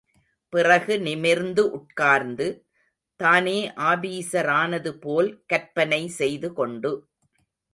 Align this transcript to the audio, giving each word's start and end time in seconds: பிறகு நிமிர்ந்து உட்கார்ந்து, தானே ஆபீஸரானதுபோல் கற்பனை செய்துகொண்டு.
பிறகு 0.53 0.99
நிமிர்ந்து 0.99 1.63
உட்கார்ந்து, 1.71 2.47
தானே 3.19 3.69
ஆபீஸரானதுபோல் 3.83 5.29
கற்பனை 5.45 6.01
செய்துகொண்டு. 6.19 6.91